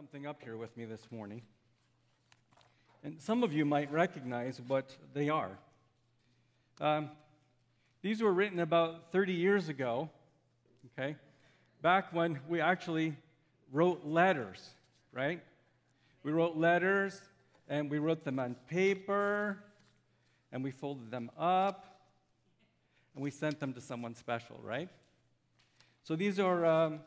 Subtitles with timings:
[0.00, 1.42] something up here with me this morning.
[3.04, 5.50] And some of you might recognize what they are.
[6.80, 7.10] Um,
[8.00, 10.08] these were written about 30 years ago,
[10.86, 11.16] okay?
[11.82, 13.14] Back when we actually
[13.70, 14.70] wrote letters,
[15.12, 15.42] right?
[16.22, 17.20] We wrote letters
[17.68, 19.58] and we wrote them on paper
[20.50, 22.00] and we folded them up
[23.14, 24.88] and we sent them to someone special, right?
[26.04, 27.00] So these are, um,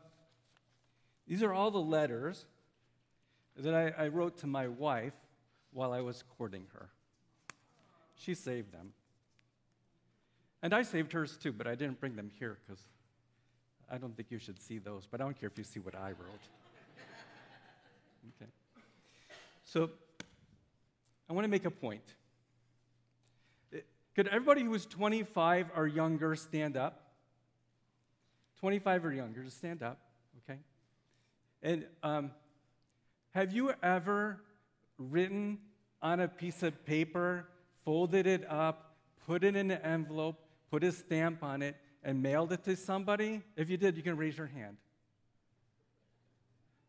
[1.25, 2.45] these are all the letters
[3.57, 5.13] that I, I wrote to my wife
[5.71, 6.89] while I was courting her.
[8.16, 8.93] She saved them.
[10.62, 12.81] And I saved hers too, but I didn't bring them here because
[13.91, 15.95] I don't think you should see those, but I don't care if you see what
[15.95, 16.43] I wrote.
[18.41, 18.49] okay.
[19.63, 19.90] So
[21.29, 22.04] I want to make a point.
[24.15, 26.99] Could everybody who is 25 or younger stand up?
[28.59, 29.98] 25 or younger, just stand up,
[30.38, 30.59] okay?
[31.62, 32.31] And um,
[33.33, 34.41] have you ever
[34.97, 35.57] written
[36.01, 37.48] on a piece of paper,
[37.84, 42.51] folded it up, put it in an envelope, put a stamp on it, and mailed
[42.51, 43.41] it to somebody?
[43.57, 44.77] If you did, you can raise your hand.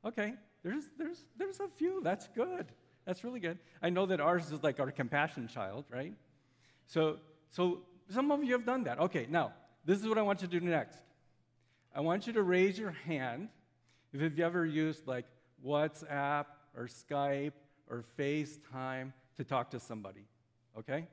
[0.05, 2.03] Okay, there's, there's, there's a few.
[2.03, 2.67] That's good.
[3.06, 3.58] That's really good.
[3.83, 6.12] I know that ours is like our compassion child, right?
[6.86, 7.19] So,
[7.51, 8.98] so some of you have done that.
[8.98, 9.55] Okay, now,
[9.86, 10.98] this is what I want you to do next.
[11.95, 13.48] I want you to raise your hand
[14.12, 15.25] if you've ever used like
[15.65, 17.53] WhatsApp or Skype
[17.89, 20.27] or FaceTime to talk to somebody.
[20.79, 21.07] Okay?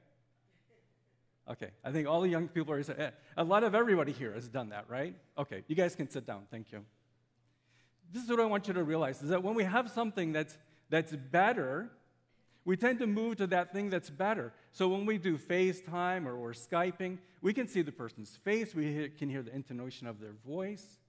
[1.50, 4.70] Okay, I think all the young people are, a lot of everybody here has done
[4.70, 5.16] that, right?
[5.38, 6.86] Okay, you guys can sit down, thank you.
[8.14, 10.58] This is what I want you to realize is that when we have something that's,
[10.90, 11.90] that's better,
[12.64, 14.54] we tend to move to that thing that's better.
[14.72, 19.10] So when we do FaceTime or we're Skyping, we can see the person's face, we
[19.18, 21.00] can hear the intonation of their voice,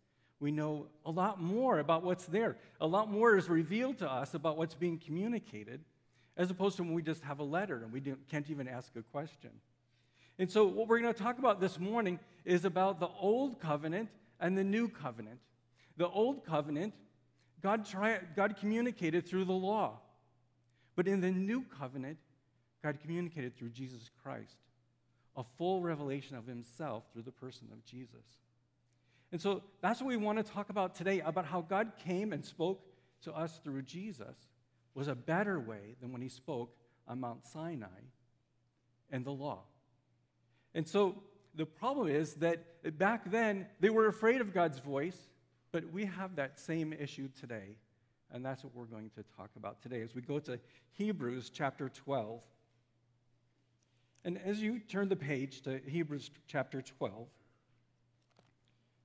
[0.42, 2.56] we know a lot more about what's there.
[2.80, 5.80] A lot more is revealed to us about what's being communicated,
[6.36, 9.02] as opposed to when we just have a letter and we can't even ask a
[9.02, 9.50] question.
[10.40, 14.08] And so, what we're going to talk about this morning is about the old covenant
[14.40, 15.38] and the new covenant.
[15.96, 16.94] The old covenant,
[17.62, 17.86] God,
[18.34, 20.00] God communicated through the law.
[20.96, 22.18] But in the new covenant,
[22.82, 24.56] God communicated through Jesus Christ,
[25.36, 28.24] a full revelation of himself through the person of Jesus.
[29.32, 32.44] And so that's what we want to talk about today about how God came and
[32.44, 32.84] spoke
[33.22, 34.36] to us through Jesus
[34.94, 36.76] was a better way than when he spoke
[37.08, 37.86] on Mount Sinai
[39.10, 39.60] and the law.
[40.74, 41.22] And so
[41.54, 45.16] the problem is that back then they were afraid of God's voice,
[45.72, 47.76] but we have that same issue today.
[48.30, 50.58] And that's what we're going to talk about today as we go to
[50.92, 52.40] Hebrews chapter 12.
[54.24, 57.26] And as you turn the page to Hebrews chapter 12,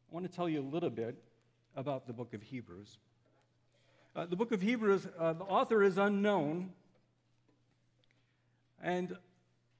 [0.09, 1.21] I want to tell you a little bit
[1.75, 2.97] about the book of Hebrews.
[4.15, 6.71] Uh, the book of Hebrews, uh, the author is unknown,
[8.81, 9.17] and,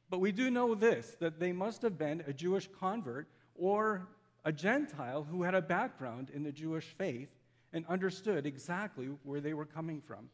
[0.09, 4.05] but we do know this that they must have been a Jewish convert or
[4.43, 7.29] a Gentile who had a background in the Jewish faith
[7.71, 10.29] and understood exactly where they were coming from.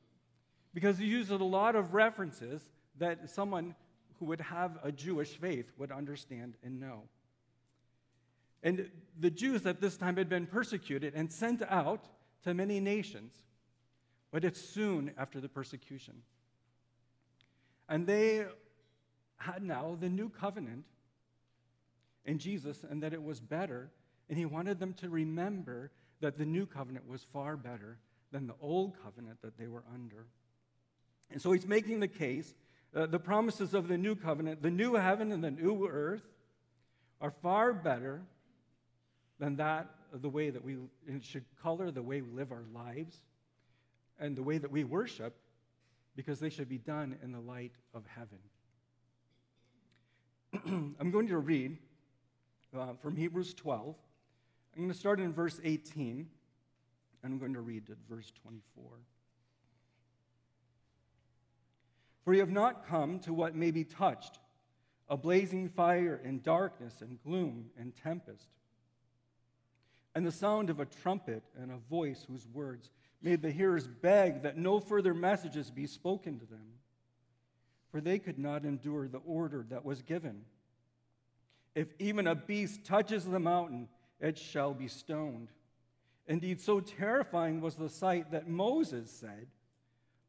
[0.74, 2.68] Because he uses a lot of references
[2.98, 3.76] that someone
[4.20, 7.04] who would have a Jewish faith would understand and know.
[8.64, 12.08] And the Jews at this time had been persecuted and sent out
[12.44, 13.34] to many nations,
[14.32, 16.24] but it's soon after the persecution.
[17.90, 18.46] And they
[19.38, 20.86] had now the new covenant
[22.26, 23.92] in Jesus and that it was better.
[24.30, 25.92] And he wanted them to remember
[26.22, 28.00] that the new covenant was far better
[28.32, 30.26] than the old covenant that they were under.
[31.30, 32.54] And so he's making the case
[32.94, 36.24] the promises of the new covenant, the new heaven and the new earth,
[37.20, 38.22] are far better
[39.40, 40.78] than that of the way that we
[41.08, 43.18] it should color the way we live our lives
[44.20, 45.36] and the way that we worship
[46.16, 48.38] because they should be done in the light of heaven.
[51.00, 51.78] I'm going to read
[52.78, 53.96] uh, from Hebrews 12.
[54.76, 56.28] I'm going to start in verse 18,
[57.24, 58.84] and I'm going to read to verse 24.
[62.24, 64.40] For you have not come to what may be touched
[65.10, 68.48] a blazing fire and darkness and gloom and tempest
[70.16, 72.90] and the sound of a trumpet and a voice whose words
[73.22, 76.74] made the hearers beg that no further messages be spoken to them,
[77.92, 80.42] for they could not endure the order that was given.
[81.74, 83.88] If even a beast touches the mountain,
[84.20, 85.50] it shall be stoned.
[86.28, 89.48] Indeed, so terrifying was the sight that Moses said,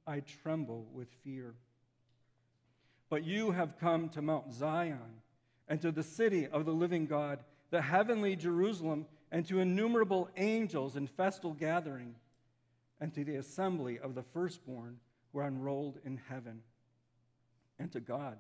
[0.06, 1.54] I tremble with fear.
[3.10, 5.20] But you have come to Mount Zion
[5.69, 7.40] and to the city of the living God,
[7.70, 12.14] the heavenly Jerusalem and to innumerable angels in festal gathering,
[13.00, 14.96] and to the assembly of the firstborn
[15.32, 16.60] who are enrolled in heaven,
[17.81, 18.38] and to God,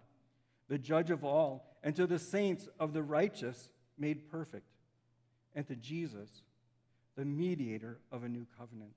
[0.68, 4.68] the judge of all, and to the saints of the righteous made perfect,
[5.56, 6.30] and to Jesus,
[7.16, 8.94] the mediator of a new covenant,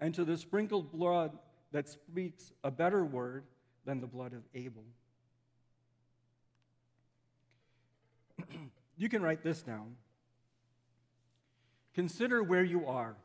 [0.00, 1.36] and to the sprinkled blood
[1.72, 3.42] that speaks a better word
[3.84, 4.84] than the blood of Abel.
[8.96, 9.96] you can write this down.
[11.96, 13.16] Consider where you are.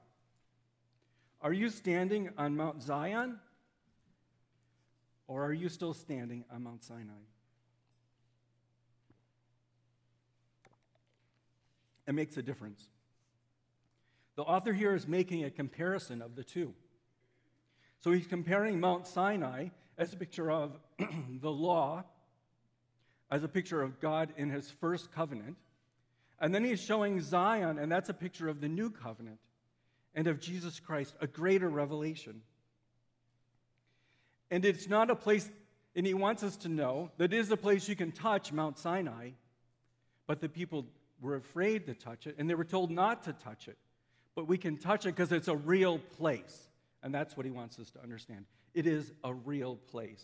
[1.41, 3.37] Are you standing on Mount Zion?
[5.27, 7.11] Or are you still standing on Mount Sinai?
[12.07, 12.87] It makes a difference.
[14.37, 16.73] The author here is making a comparison of the two.
[17.99, 20.79] So he's comparing Mount Sinai as a picture of
[21.41, 22.05] the law,
[23.29, 25.57] as a picture of God in his first covenant.
[26.41, 29.37] And then he's showing Zion, and that's a picture of the new covenant
[30.15, 32.41] and of Jesus Christ, a greater revelation.
[34.49, 35.47] And it's not a place,
[35.95, 38.79] and he wants us to know that it is a place you can touch Mount
[38.79, 39.29] Sinai,
[40.25, 40.87] but the people
[41.21, 43.77] were afraid to touch it, and they were told not to touch it.
[44.33, 46.67] But we can touch it because it's a real place.
[47.03, 48.45] And that's what he wants us to understand.
[48.73, 50.23] It is a real place.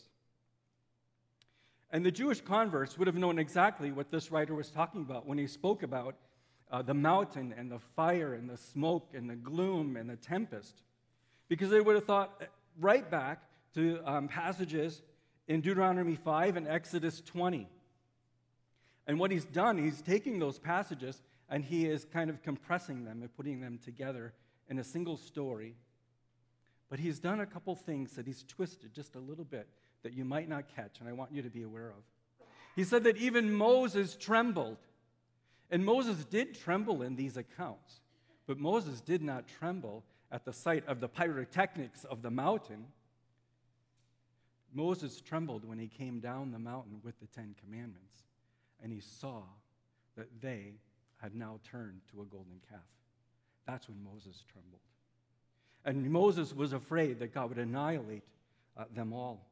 [1.91, 5.37] And the Jewish converts would have known exactly what this writer was talking about when
[5.37, 6.15] he spoke about
[6.69, 10.81] uh, the mountain and the fire and the smoke and the gloom and the tempest.
[11.47, 12.43] Because they would have thought
[12.79, 13.43] right back
[13.75, 15.01] to um, passages
[15.47, 17.69] in Deuteronomy 5 and Exodus 20.
[19.07, 23.21] And what he's done, he's taking those passages and he is kind of compressing them
[23.21, 24.33] and putting them together
[24.69, 25.75] in a single story.
[26.89, 29.69] But he's done a couple things that he's twisted just a little bit
[30.03, 32.47] that you might not catch, and I want you to be aware of.
[32.75, 34.77] He said that even Moses trembled
[35.69, 37.99] and Moses did tremble in these accounts,
[38.45, 42.85] but Moses did not tremble at the sight of the pyrotechnics of the mountain.
[44.73, 48.23] Moses trembled when he came down the mountain with the Ten Commandments,
[48.81, 49.41] and he saw
[50.15, 50.75] that they
[51.17, 52.79] had now turned to a golden calf.
[53.65, 54.81] That's when Moses trembled.
[55.83, 58.23] And Moses was afraid that God would annihilate
[58.77, 59.46] uh, them all.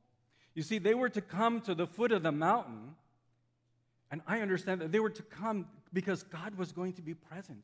[0.56, 2.96] You see, they were to come to the foot of the mountain,
[4.10, 7.62] and I understand that they were to come because God was going to be present.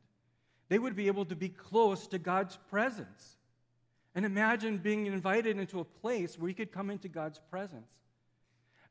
[0.68, 3.36] They would be able to be close to God's presence.
[4.14, 7.90] And imagine being invited into a place where you could come into God's presence.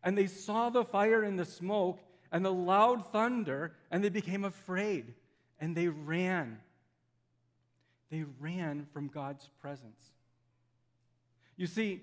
[0.03, 2.00] And they saw the fire and the smoke
[2.31, 5.13] and the loud thunder, and they became afraid
[5.59, 6.57] and they ran.
[8.09, 10.01] They ran from God's presence.
[11.56, 12.01] You see,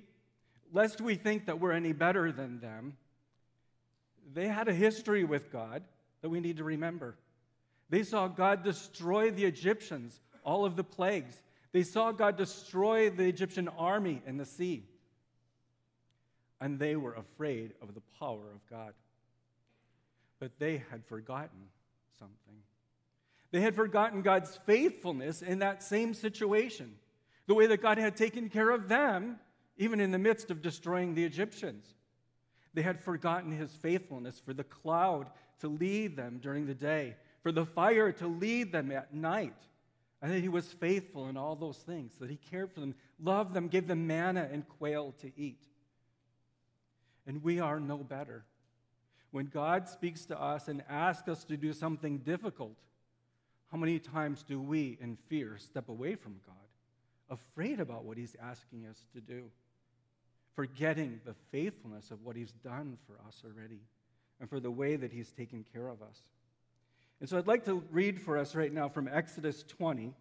[0.72, 2.96] lest we think that we're any better than them,
[4.32, 5.82] they had a history with God
[6.22, 7.16] that we need to remember.
[7.90, 11.40] They saw God destroy the Egyptians, all of the plagues.
[11.72, 14.84] They saw God destroy the Egyptian army in the sea.
[16.60, 18.92] And they were afraid of the power of God.
[20.40, 21.68] But they had forgotten
[22.18, 22.36] something.
[23.50, 26.94] They had forgotten God's faithfulness in that same situation,
[27.46, 29.38] the way that God had taken care of them,
[29.78, 31.94] even in the midst of destroying the Egyptians.
[32.74, 35.30] They had forgotten his faithfulness for the cloud
[35.60, 39.56] to lead them during the day for the fire to lead them at night.
[40.20, 43.54] And that he was faithful in all those things, that he cared for them, loved
[43.54, 45.62] them, gave them manna and quail to eat.
[47.26, 48.44] And we are no better.
[49.30, 52.76] When God speaks to us and asks us to do something difficult,
[53.70, 56.56] how many times do we, in fear, step away from God,
[57.30, 59.44] afraid about what he's asking us to do,
[60.58, 63.78] forgetting the faithfulness of what he's done for us already
[64.40, 66.18] and for the way that he's taken care of us?
[67.20, 70.12] And so I'd like to read for us right now from Exodus 20.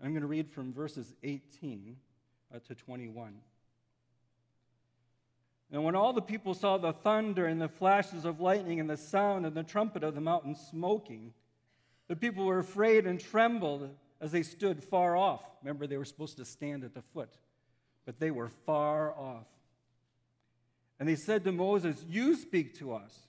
[0.00, 1.96] I'm going to read from verses 18
[2.54, 3.34] uh, to 21.
[5.72, 8.96] And when all the people saw the thunder and the flashes of lightning and the
[8.96, 11.32] sound and the trumpet of the mountain smoking,
[12.06, 15.44] the people were afraid and trembled as they stood far off.
[15.62, 17.38] Remember, they were supposed to stand at the foot,
[18.04, 19.46] but they were far off.
[20.98, 23.26] And they said to Moses, You speak to us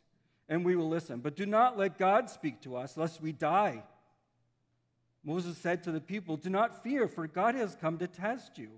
[0.50, 1.20] and we will listen.
[1.20, 3.84] But do not let God speak to us, lest we die.
[5.24, 8.70] Moses said to the people, Do not fear, for God has come to test you,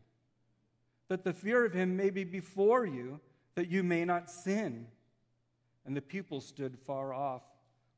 [1.07, 3.19] that the fear of him may be before you,
[3.55, 4.87] that you may not sin.
[5.85, 7.43] And the people stood far off,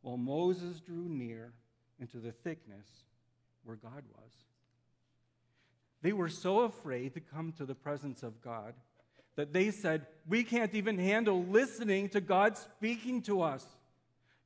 [0.02, 1.54] while Moses drew near
[2.00, 2.88] into the thickness
[3.64, 4.32] where God was.
[6.02, 8.74] They were so afraid to come to the presence of God
[9.36, 13.66] that they said, We can't even handle listening to God speaking to us.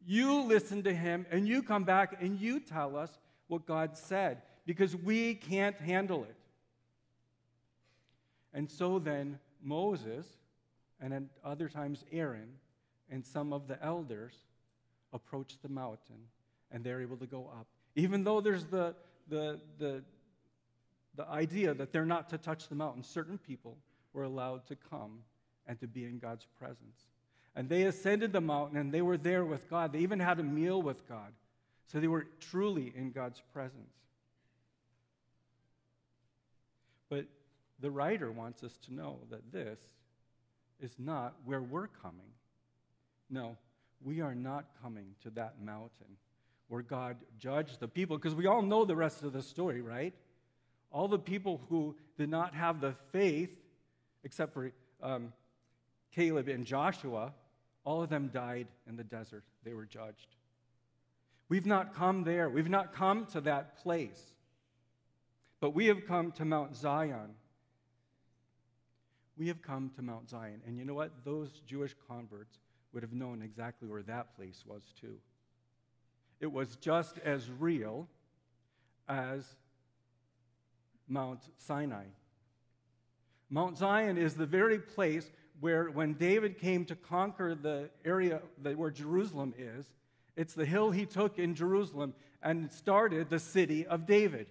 [0.05, 3.17] You listen to him and you come back and you tell us
[3.47, 6.35] what God said because we can't handle it.
[8.53, 10.25] And so then Moses,
[11.01, 12.53] and at other times Aaron,
[13.09, 14.33] and some of the elders
[15.13, 16.27] approach the mountain,
[16.71, 17.67] and they're able to go up.
[17.95, 18.95] Even though there's the,
[19.29, 20.03] the, the,
[21.15, 23.77] the idea that they're not to touch the mountain, certain people
[24.13, 25.19] were allowed to come
[25.67, 27.07] and to be in God's presence.
[27.55, 29.93] And they ascended the mountain and they were there with God.
[29.93, 31.31] They even had a meal with God.
[31.87, 33.93] So they were truly in God's presence.
[37.09, 37.25] But
[37.79, 39.79] the writer wants us to know that this
[40.81, 42.31] is not where we're coming.
[43.29, 43.57] No,
[44.03, 46.17] we are not coming to that mountain
[46.67, 50.13] where God judged the people, because we all know the rest of the story, right?
[50.91, 53.51] All the people who did not have the faith,
[54.23, 55.33] except for um,
[56.11, 57.33] Caleb and Joshua,
[57.83, 59.43] all of them died in the desert.
[59.63, 60.35] They were judged.
[61.49, 62.49] We've not come there.
[62.49, 64.21] We've not come to that place.
[65.59, 67.35] But we have come to Mount Zion.
[69.37, 70.61] We have come to Mount Zion.
[70.65, 71.11] And you know what?
[71.23, 72.57] Those Jewish converts
[72.93, 75.17] would have known exactly where that place was, too.
[76.45, 78.07] It was just as real
[79.09, 79.43] as
[81.07, 82.03] Mount Sinai.
[83.49, 88.77] Mount Zion is the very place where, when David came to conquer the area that,
[88.77, 89.87] where Jerusalem is,
[90.35, 94.45] it's the hill he took in Jerusalem and started the city of David.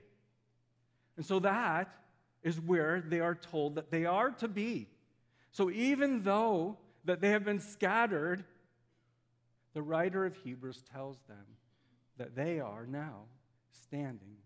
[1.16, 1.96] And so that
[2.42, 4.88] is where they are told that they are to be.
[5.52, 8.42] So even though that they have been scattered,
[9.74, 11.46] the writer of Hebrews tells them
[12.16, 13.24] that they are now
[13.70, 14.36] standing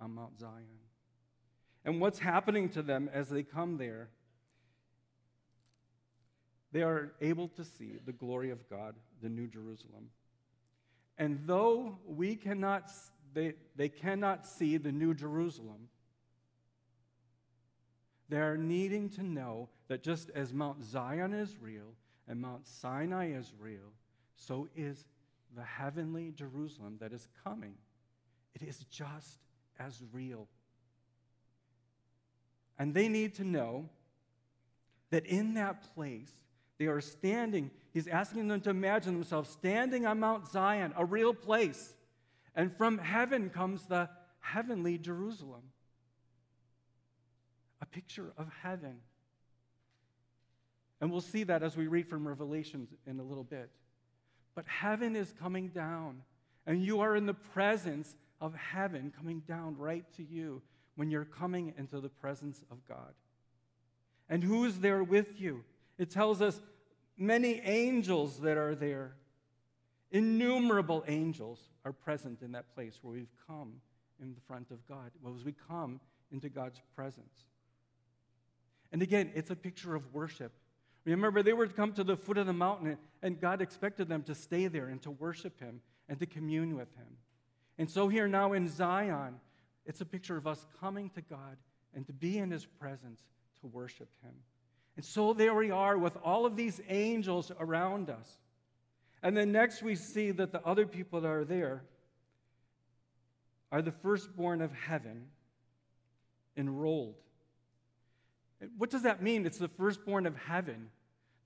[0.00, 0.80] on Mount Zion.
[1.84, 4.08] And what's happening to them as they come there?
[6.72, 10.10] They are able to see the glory of God, the New Jerusalem.
[11.16, 12.90] And though we cannot,
[13.32, 15.88] they, they cannot see the New Jerusalem,
[18.28, 21.94] they are needing to know that just as Mount Zion is real
[22.26, 23.92] and Mount Sinai is real,
[24.34, 25.04] so is
[25.54, 27.74] the heavenly Jerusalem that is coming.
[28.54, 29.38] It is just
[29.78, 30.48] as real.
[32.78, 33.88] And they need to know
[35.10, 36.32] that in that place,
[36.78, 37.70] they are standing.
[37.92, 41.94] He's asking them to imagine themselves standing on Mount Zion, a real place.
[42.56, 44.08] And from heaven comes the
[44.40, 45.62] heavenly Jerusalem,
[47.80, 48.96] a picture of heaven.
[51.00, 53.70] And we'll see that as we read from Revelations in a little bit.
[54.54, 56.22] But heaven is coming down,
[56.66, 60.62] and you are in the presence of heaven coming down right to you
[60.96, 63.14] when you're coming into the presence of God.
[64.28, 65.64] And who is there with you?
[65.98, 66.60] It tells us
[67.16, 69.16] many angels that are there.
[70.10, 73.74] Innumerable angels are present in that place where we've come
[74.22, 77.44] in the front of God, as we come into God's presence.
[78.92, 80.52] And again, it's a picture of worship.
[81.04, 84.22] Remember, they were to come to the foot of the mountain, and God expected them
[84.22, 87.18] to stay there and to worship Him and to commune with Him.
[87.76, 89.36] And so, here now in Zion,
[89.84, 91.56] it's a picture of us coming to God
[91.94, 93.20] and to be in His presence
[93.60, 94.34] to worship Him.
[94.96, 98.38] And so there we are with all of these angels around us.
[99.22, 101.82] And then next we see that the other people that are there
[103.72, 105.26] are the firstborn of heaven
[106.56, 107.23] enrolled.
[108.78, 109.46] What does that mean?
[109.46, 110.90] It's the firstborn of heaven.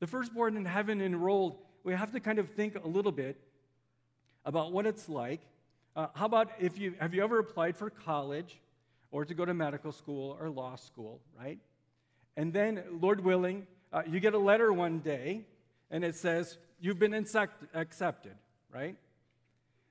[0.01, 1.59] The firstborn in heaven enrolled.
[1.85, 3.41] We have to kind of think a little bit
[4.45, 5.41] about what it's like.
[5.97, 8.61] Uh, how about if you have you ever applied for college
[9.11, 11.59] or to go to medical school or law school, right?
[12.37, 15.47] And then, Lord willing, uh, you get a letter one day
[15.91, 18.37] and it says, You've been insect- accepted,
[18.73, 18.97] right?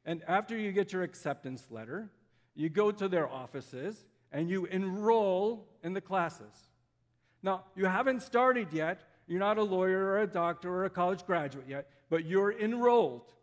[0.05, 2.09] And after you get your acceptance letter,
[2.55, 6.69] you go to their offices and you enroll in the classes.
[7.43, 9.01] Now, you haven't started yet.
[9.27, 13.33] You're not a lawyer or a doctor or a college graduate yet, but you're enrolled.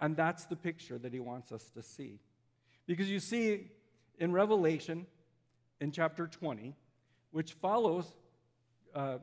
[0.00, 2.20] And that's the picture that he wants us to see.
[2.86, 3.68] Because you see,
[4.18, 5.06] in Revelation,
[5.80, 6.74] in chapter 20,
[7.32, 8.12] which follows,
[8.94, 9.18] uh,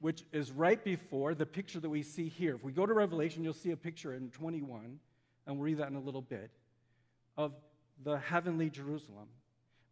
[0.00, 2.54] which is right before the picture that we see here.
[2.54, 4.98] If we go to Revelation, you'll see a picture in 21,
[5.46, 6.50] and we'll read that in a little bit,
[7.36, 7.52] of
[8.02, 9.28] the heavenly Jerusalem.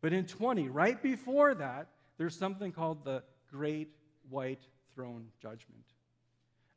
[0.03, 1.87] But in 20, right before that,
[2.19, 3.89] there's something called the Great
[4.29, 4.61] White
[4.95, 5.87] Throne Judgment.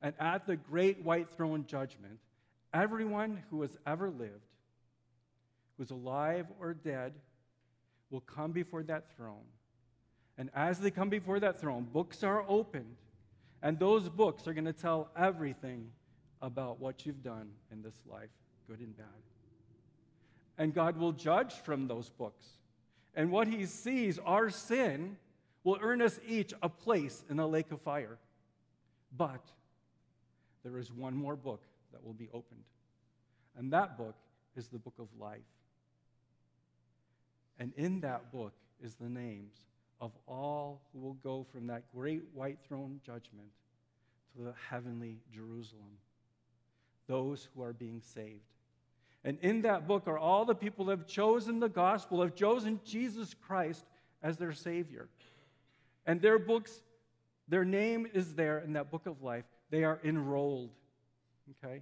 [0.02, 2.20] And at the Great White Throne Judgment,
[2.74, 4.32] everyone who has ever lived,
[5.78, 7.12] who's alive or dead,
[8.10, 9.44] will come before that throne
[10.38, 12.96] and as they come before that throne, books are opened.
[13.62, 15.90] And those books are going to tell everything
[16.42, 18.30] about what you've done in this life,
[18.68, 19.06] good and bad.
[20.58, 22.46] and God will judge from those books.
[23.16, 25.18] And what he sees, our sin,
[25.64, 28.18] will earn us each a place in the lake of fire.
[29.16, 29.42] But
[30.64, 32.64] there is one more book that will be opened,
[33.58, 34.16] and that book
[34.56, 35.40] is the book of life.
[37.58, 38.54] And in that book
[38.84, 39.56] is the names
[40.02, 43.50] of all who will go from that great white throne judgment
[44.36, 45.98] to the heavenly Jerusalem,
[47.08, 48.42] those who are being saved.
[49.26, 52.80] And in that book are all the people who have chosen the gospel, have chosen
[52.86, 53.84] Jesus Christ
[54.22, 55.10] as their Savior.
[56.06, 56.80] And their books,
[57.48, 59.46] their name is there in that book of life.
[59.72, 60.70] They are enrolled.
[61.64, 61.82] Okay?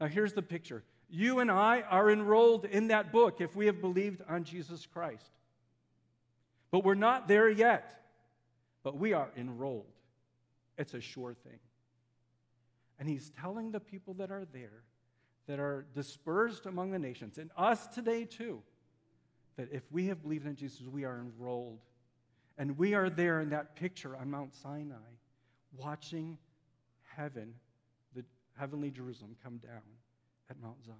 [0.00, 0.82] Now here's the picture.
[1.08, 5.30] You and I are enrolled in that book if we have believed on Jesus Christ.
[6.72, 8.02] But we're not there yet.
[8.82, 9.86] But we are enrolled.
[10.76, 11.60] It's a sure thing.
[12.98, 14.82] And he's telling the people that are there
[15.46, 18.62] that are dispersed among the nations, and us today too,
[19.56, 21.80] that if we have believed in Jesus, we are enrolled.
[22.56, 24.94] And we are there in that picture on Mount Sinai,
[25.76, 26.38] watching
[27.16, 27.54] heaven,
[28.14, 28.24] the
[28.56, 29.82] heavenly Jerusalem, come down
[30.48, 30.98] at Mount Zion.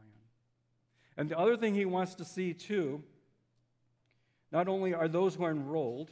[1.16, 3.02] And the other thing he wants to see too,
[4.50, 6.10] not only are those who are enrolled,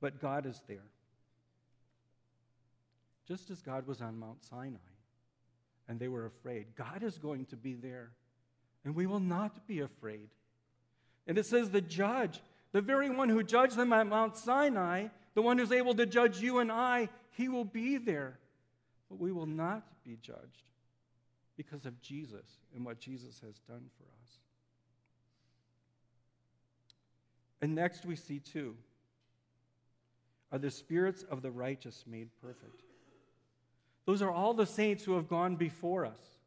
[0.00, 0.78] but God is there.
[3.26, 4.78] Just as God was on Mount Sinai
[5.90, 6.66] and they were afraid.
[6.76, 8.12] God is going to be there,
[8.84, 10.28] and we will not be afraid.
[11.26, 15.42] And it says, the judge, the very one who judged them at Mount Sinai, the
[15.42, 18.38] one who's able to judge you and I, he will be there.
[19.08, 20.70] But we will not be judged
[21.56, 24.38] because of Jesus and what Jesus has done for us.
[27.60, 28.76] And next we see two
[30.52, 32.89] are the spirits of the righteous made perfect.
[34.10, 36.40] Those are all the saints who have gone before us.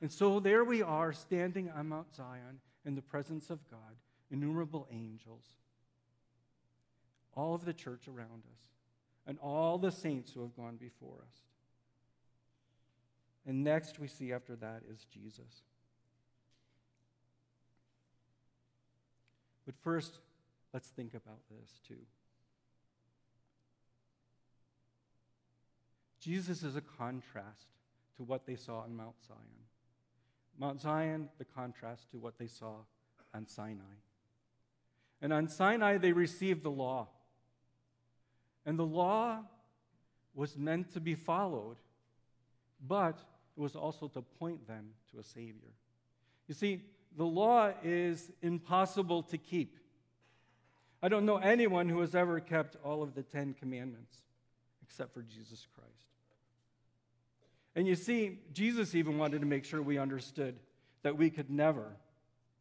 [0.00, 3.98] And so there we are, standing on Mount Zion in the presence of God,
[4.30, 5.44] innumerable angels,
[7.34, 8.62] all of the church around us,
[9.26, 11.36] and all the saints who have gone before us.
[13.46, 15.60] And next we see after that is Jesus.
[19.66, 20.20] But first,
[20.72, 22.06] let's think about this too.
[26.20, 27.66] Jesus is a contrast
[28.16, 29.38] to what they saw on Mount Zion.
[30.58, 32.74] Mount Zion, the contrast to what they saw
[33.34, 33.96] on Sinai.
[35.22, 37.08] And on Sinai, they received the law.
[38.66, 39.40] And the law
[40.34, 41.76] was meant to be followed,
[42.86, 43.18] but
[43.56, 45.72] it was also to point them to a Savior.
[46.46, 46.82] You see,
[47.16, 49.78] the law is impossible to keep.
[51.02, 54.18] I don't know anyone who has ever kept all of the Ten Commandments
[54.82, 56.09] except for Jesus Christ.
[57.74, 60.56] And you see, Jesus even wanted to make sure we understood
[61.02, 61.96] that we could never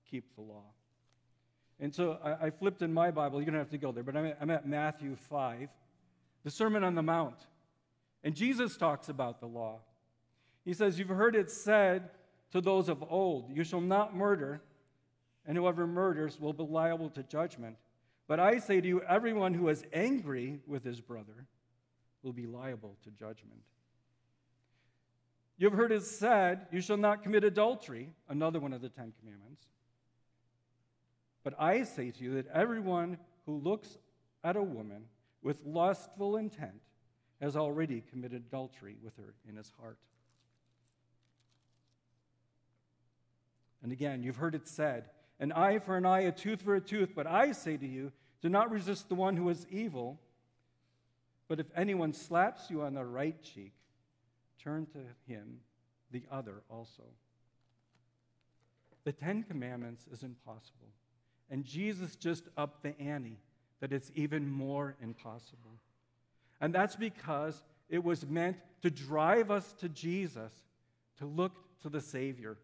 [0.09, 0.63] keep the law.
[1.79, 3.39] And so I, I flipped in my Bible.
[3.39, 5.69] You don't have to go there, but I'm at, I'm at Matthew 5,
[6.43, 7.47] the Sermon on the Mount.
[8.23, 9.79] And Jesus talks about the law.
[10.65, 12.09] He says, You've heard it said
[12.51, 14.61] to those of old, You shall not murder,
[15.45, 17.77] and whoever murders will be liable to judgment.
[18.27, 21.47] But I say to you, everyone who is angry with his brother
[22.21, 23.61] will be liable to judgment.
[25.59, 29.67] You've heard it said, You shall not commit adultery, another one of the Ten Commandments.
[31.43, 33.97] But I say to you that everyone who looks
[34.41, 35.03] at a woman
[35.43, 36.81] with lustful intent
[37.41, 39.97] has already committed adultery with her in his heart.
[43.83, 45.09] And again, you've heard it said,
[45.41, 47.11] An eye for an eye, a tooth for a tooth.
[47.13, 50.21] But I say to you, do not resist the one who is evil.
[51.49, 53.73] But if anyone slaps you on the right cheek,
[54.63, 54.99] turn to
[55.31, 55.59] him
[56.11, 57.03] the other also.
[59.03, 60.89] The Ten Commandments is impossible.
[61.49, 63.39] And Jesus just upped the ante
[63.79, 65.79] that it's even more impossible.
[66.61, 70.51] And that's because it was meant to drive us to Jesus,
[71.17, 72.57] to look to the Savior.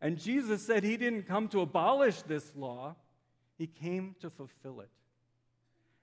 [0.00, 2.94] And Jesus said he didn't come to abolish this law,
[3.58, 4.90] he came to fulfill it.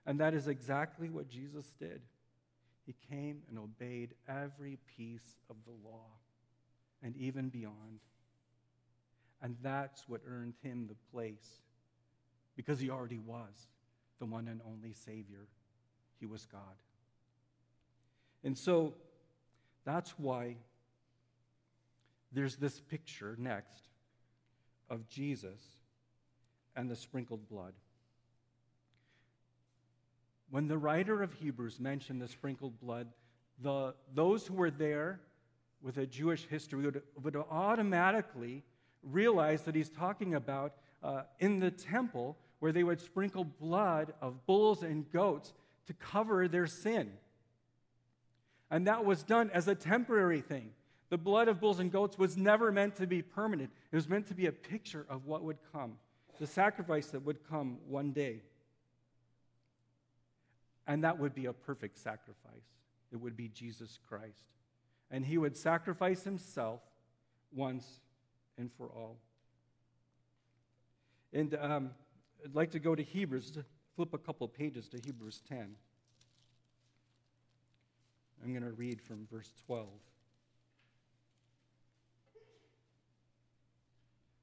[0.05, 2.01] And that is exactly what Jesus did.
[2.91, 6.07] He came and obeyed every piece of the law
[7.01, 8.01] and even beyond.
[9.41, 11.61] And that's what earned him the place
[12.57, 13.67] because he already was
[14.19, 15.47] the one and only Savior.
[16.19, 16.75] He was God.
[18.43, 18.95] And so
[19.85, 20.57] that's why
[22.33, 23.87] there's this picture next
[24.89, 25.61] of Jesus
[26.75, 27.73] and the sprinkled blood.
[30.51, 33.07] When the writer of Hebrews mentioned the sprinkled blood,
[33.63, 35.21] the, those who were there
[35.81, 38.63] with a Jewish history would, would automatically
[39.01, 44.45] realize that he's talking about uh, in the temple where they would sprinkle blood of
[44.45, 45.53] bulls and goats
[45.87, 47.13] to cover their sin.
[48.69, 50.71] And that was done as a temporary thing.
[51.09, 54.27] The blood of bulls and goats was never meant to be permanent, it was meant
[54.27, 55.93] to be a picture of what would come,
[56.41, 58.41] the sacrifice that would come one day.
[60.87, 62.65] And that would be a perfect sacrifice.
[63.11, 64.49] It would be Jesus Christ.
[65.09, 66.81] And he would sacrifice himself
[67.53, 67.99] once
[68.57, 69.17] and for all.
[71.33, 71.91] And um,
[72.43, 73.57] I'd like to go to Hebrews,
[73.95, 75.75] flip a couple pages to Hebrews 10.
[78.43, 79.87] I'm going to read from verse 12.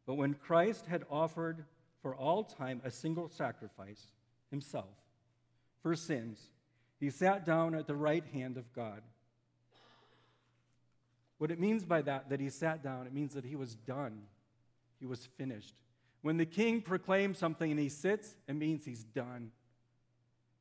[0.07, 1.64] But when Christ had offered
[2.01, 4.07] for all time a single sacrifice,
[4.51, 4.96] himself,
[5.83, 6.38] for sins,
[6.99, 9.03] he sat down at the right hand of God.
[11.38, 14.23] What it means by that, that he sat down, it means that he was done.
[14.99, 15.75] He was finished.
[16.23, 19.53] When the king proclaims something and he sits, it means he's done.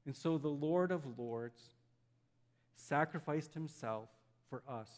[0.06, 1.62] And so the Lord of Lords
[2.76, 4.10] sacrificed himself
[4.50, 4.90] for us,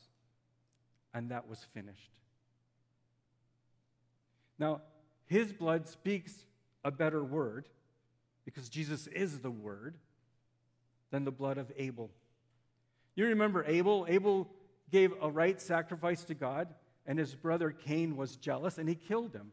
[1.14, 2.12] and that was finished.
[4.60, 4.82] Now,
[5.26, 6.46] his blood speaks
[6.84, 7.70] a better word
[8.44, 9.96] because Jesus is the word
[11.12, 12.12] than the blood of Abel.
[13.16, 14.06] You remember Abel?
[14.08, 14.50] Abel
[14.92, 16.68] gave a right sacrifice to God,
[17.06, 19.52] and his brother Cain was jealous and he killed him.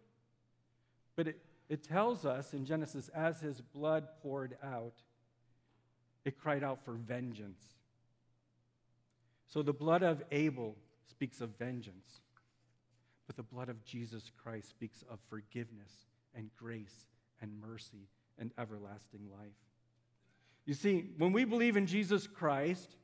[1.16, 1.38] But it,
[1.68, 4.94] it tells us in Genesis, as his blood poured out,
[6.24, 7.62] it cried out for vengeance.
[9.48, 10.76] So the blood of Abel
[11.08, 12.20] speaks of vengeance,
[13.26, 15.92] but the blood of Jesus Christ speaks of forgiveness
[16.34, 17.06] and grace
[17.40, 19.54] and mercy and everlasting life.
[20.66, 22.96] You see, when we believe in Jesus Christ,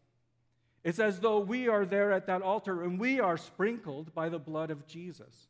[0.85, 4.39] it's as though we are there at that altar and we are sprinkled by the
[4.39, 5.47] blood of Jesus.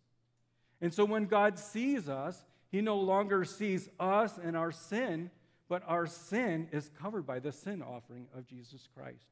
[0.80, 5.30] And so when God sees us, he no longer sees us and our sin,
[5.68, 9.28] but our sin is covered by the sin offering of Jesus Christ.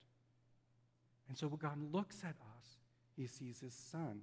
[1.29, 2.79] And so when God looks at us,
[3.17, 4.23] he sees his son,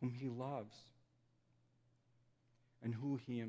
[0.00, 0.76] whom he loves,
[2.82, 3.40] and who he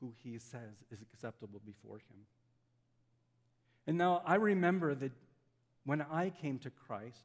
[0.00, 2.26] who he says is acceptable before him.
[3.86, 5.12] And now I remember that
[5.84, 7.24] when I came to Christ,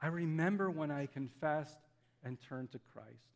[0.00, 1.78] I remember when I confessed
[2.24, 3.32] and turned to Christ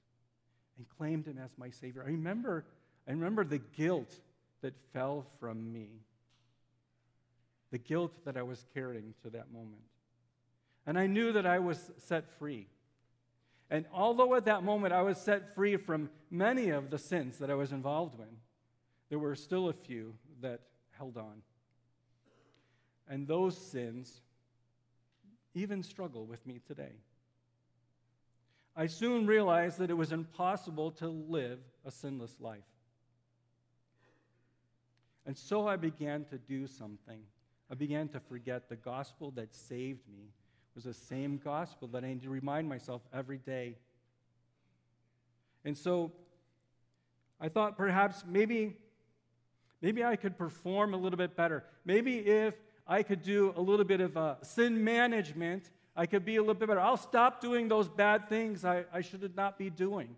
[0.77, 2.03] and claimed him as my Savior.
[2.03, 2.65] I remember,
[3.09, 4.15] I remember the guilt
[4.63, 5.89] that fell from me,
[7.71, 9.83] the guilt that I was carrying to that moment.
[10.87, 12.67] And I knew that I was set free.
[13.71, 17.51] And although at that moment I was set free from many of the sins that
[17.51, 18.27] I was involved in,
[19.11, 20.61] there were still a few that
[20.93, 21.43] held on.
[23.09, 24.23] And those sins
[25.53, 26.95] even struggle with me today.
[28.77, 32.63] I soon realized that it was impossible to live a sinless life.
[35.27, 37.21] And so I began to do something.
[37.71, 40.31] I began to forget the gospel that saved me
[40.75, 43.77] was the same gospel that I need to remind myself every day.
[45.65, 46.13] And so
[47.41, 48.77] I thought perhaps maybe
[49.83, 51.65] Maybe I could perform a little bit better.
[51.85, 52.55] Maybe if
[52.87, 56.55] I could do a little bit of uh, sin management, I could be a little
[56.55, 56.81] bit better.
[56.81, 60.17] I'll stop doing those bad things I, I should not be doing.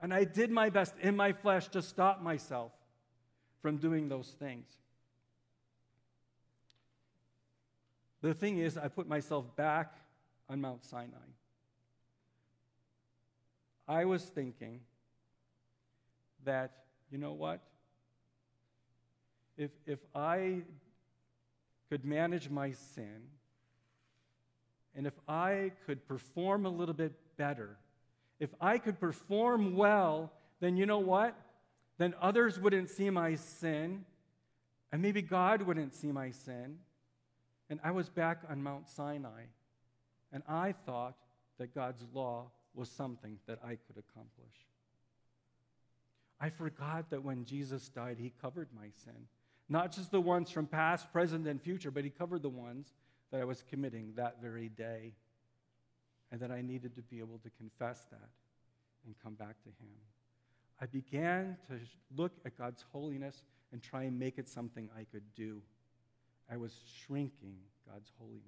[0.00, 2.72] And I did my best in my flesh to stop myself
[3.62, 4.66] from doing those things.
[8.22, 9.94] The thing is, I put myself back
[10.48, 11.16] on Mount Sinai.
[13.88, 14.80] I was thinking
[16.44, 16.72] that,
[17.10, 17.60] you know what?
[19.56, 20.62] If, if I
[21.88, 23.22] could manage my sin,
[24.94, 27.76] and if I could perform a little bit better,
[28.40, 31.34] if I could perform well, then you know what?
[31.98, 34.04] Then others wouldn't see my sin,
[34.92, 36.78] and maybe God wouldn't see my sin.
[37.68, 39.44] And I was back on Mount Sinai,
[40.32, 41.16] and I thought
[41.58, 44.66] that God's law was something that I could accomplish.
[46.38, 49.26] I forgot that when Jesus died, he covered my sin.
[49.68, 52.94] Not just the ones from past, present, and future, but he covered the ones
[53.32, 55.12] that I was committing that very day.
[56.32, 58.28] And that I needed to be able to confess that
[59.06, 59.94] and come back to him.
[60.80, 61.78] I began to
[62.16, 65.62] look at God's holiness and try and make it something I could do.
[66.50, 66.72] I was
[67.06, 67.56] shrinking
[67.90, 68.42] God's holiness.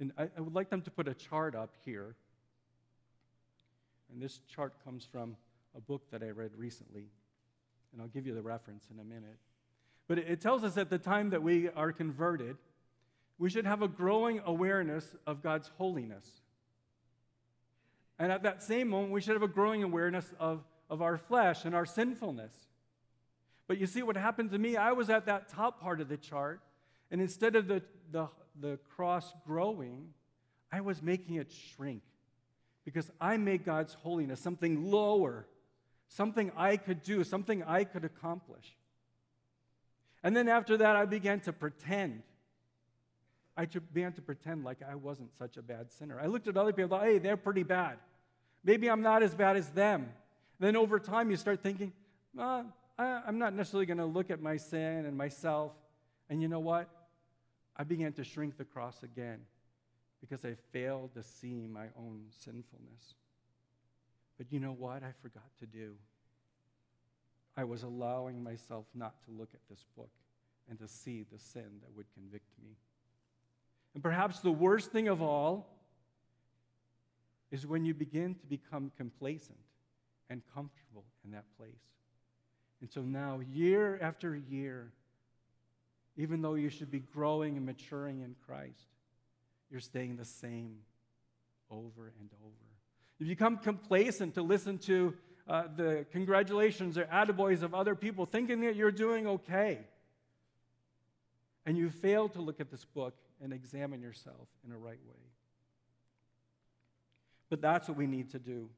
[0.00, 2.14] And I, I would like them to put a chart up here.
[4.12, 5.36] And this chart comes from
[5.76, 7.08] a book that I read recently.
[7.92, 9.38] And I'll give you the reference in a minute.
[10.06, 12.56] But it tells us at the time that we are converted,
[13.38, 16.28] we should have a growing awareness of God's holiness.
[18.18, 21.64] And at that same moment, we should have a growing awareness of, of our flesh
[21.64, 22.54] and our sinfulness.
[23.66, 26.16] But you see, what happened to me, I was at that top part of the
[26.16, 26.60] chart,
[27.10, 28.28] and instead of the, the,
[28.60, 30.08] the cross growing,
[30.70, 32.02] I was making it shrink
[32.84, 35.46] because I made God's holiness something lower,
[36.08, 38.76] something I could do, something I could accomplish.
[40.24, 42.22] And then after that, I began to pretend.
[43.56, 46.18] I began to pretend like I wasn't such a bad sinner.
[46.20, 47.98] I looked at other people, thought, hey, they're pretty bad.
[48.64, 50.08] Maybe I'm not as bad as them.
[50.58, 51.92] Then over time, you start thinking,
[52.36, 55.72] I'm not necessarily going to look at my sin and myself.
[56.30, 56.88] And you know what?
[57.76, 59.40] I began to shrink the cross again
[60.20, 63.14] because I failed to see my own sinfulness.
[64.38, 65.96] But you know what I forgot to do?
[67.56, 70.10] I was allowing myself not to look at this book
[70.68, 72.76] and to see the sin that would convict me.
[73.94, 75.68] And perhaps the worst thing of all
[77.50, 79.58] is when you begin to become complacent
[80.28, 81.74] and comfortable in that place.
[82.80, 84.90] And so now, year after year,
[86.16, 88.88] even though you should be growing and maturing in Christ,
[89.70, 90.78] you're staying the same
[91.70, 92.54] over and over.
[93.18, 95.14] You become complacent to listen to
[95.48, 99.80] uh, the congratulations or attaboys of other people, thinking that you're doing okay.
[101.66, 105.24] And you fail to look at this book and examine yourself in a right way.
[107.50, 108.68] But that's what we need to do.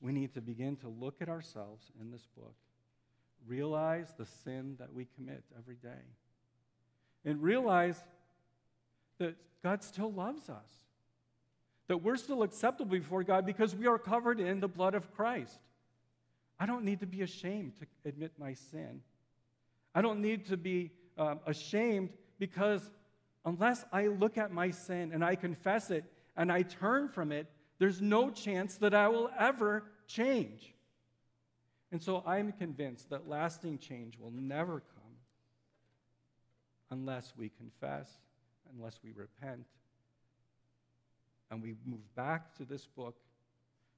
[0.00, 2.54] We need to begin to look at ourselves in this book,
[3.46, 6.02] realize the sin that we commit every day,
[7.24, 8.02] and realize
[9.18, 10.70] that God still loves us,
[11.88, 15.58] that we're still acceptable before God because we are covered in the blood of Christ.
[16.58, 19.00] I don't need to be ashamed to admit my sin.
[19.94, 22.90] I don't need to be um, ashamed because
[23.44, 26.04] unless I look at my sin and I confess it
[26.36, 30.72] and I turn from it, there's no chance that I will ever change.
[31.90, 35.02] And so I'm convinced that lasting change will never come
[36.90, 38.08] unless we confess,
[38.74, 39.66] unless we repent,
[41.52, 43.14] and we move back to this book.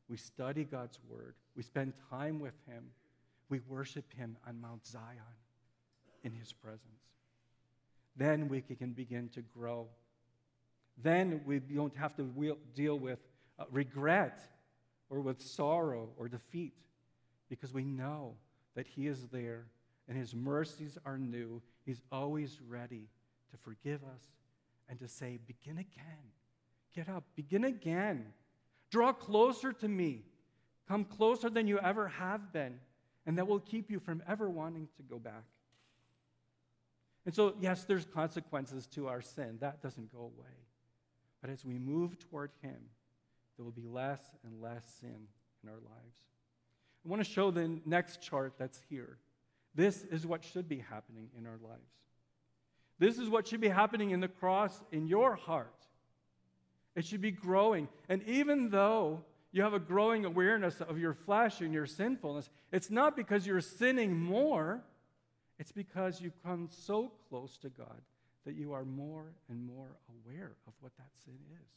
[0.08, 1.34] We study God's word.
[1.56, 2.86] We spend time with Him.
[3.48, 5.38] We worship Him on Mount Zion
[6.24, 6.82] in His presence.
[8.16, 9.86] Then we can begin to grow.
[11.00, 13.20] Then we don't have to deal with
[13.58, 14.40] uh, regret
[15.08, 16.74] or with sorrow or defeat
[17.48, 18.34] because we know
[18.74, 19.66] that He is there
[20.08, 21.62] and His mercies are new.
[21.86, 23.06] He's always ready
[23.52, 24.22] to forgive us
[24.88, 26.34] and to say, Begin again.
[26.94, 27.24] Get up.
[27.35, 28.26] Begin again.
[28.90, 30.22] Draw closer to me.
[30.87, 32.78] Come closer than you ever have been.
[33.26, 35.44] And that will keep you from ever wanting to go back.
[37.26, 39.57] And so, yes, there's consequences to our sin.
[39.61, 40.52] That doesn't go away.
[41.40, 42.76] But as we move toward Him,
[43.57, 45.28] there will be less and less sin
[45.62, 46.16] in our lives.
[47.04, 49.18] I want to show the next chart that's here.
[49.74, 51.90] This is what should be happening in our lives.
[52.98, 55.74] This is what should be happening in the cross in your heart.
[56.94, 57.88] It should be growing.
[58.09, 62.90] And even though you have a growing awareness of your flesh and your sinfulness, it's
[62.90, 64.83] not because you're sinning more,
[65.59, 68.00] it's because you've come so close to God
[68.44, 71.68] that you are more and more aware of what that sin is.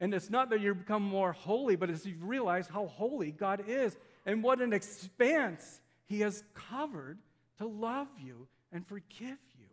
[0.00, 3.64] And it's not that you become more holy, but it's you realize how holy God
[3.66, 7.18] is and what an expanse He has covered
[7.58, 9.66] to love you and forgive you.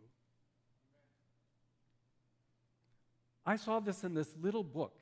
[3.46, 4.92] I saw this in this little book,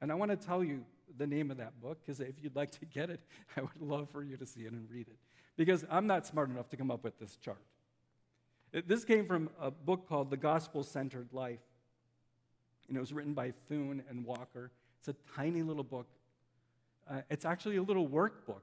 [0.00, 0.84] and I want to tell you
[1.18, 3.20] the name of that book because if you'd like to get it,
[3.56, 5.16] I would love for you to see it and read it
[5.56, 7.62] because I'm not smart enough to come up with this chart.
[8.86, 11.60] This came from a book called The Gospel Centered Life.
[12.88, 14.70] And it was written by Thune and Walker.
[14.98, 16.06] It's a tiny little book.
[17.08, 18.62] Uh, it's actually a little workbook.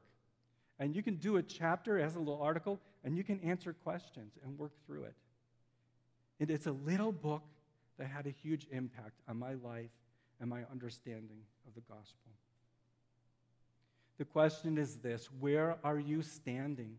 [0.79, 4.33] And you can do a chapter as a little article, and you can answer questions
[4.43, 5.13] and work through it.
[6.39, 7.43] And it's a little book
[7.99, 9.91] that had a huge impact on my life
[10.39, 12.31] and my understanding of the gospel.
[14.17, 16.97] The question is this Where are you standing?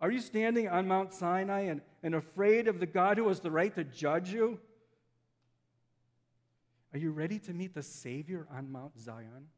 [0.00, 3.50] Are you standing on Mount Sinai and, and afraid of the God who has the
[3.50, 4.58] right to judge you?
[6.92, 9.48] Are you ready to meet the Savior on Mount Zion?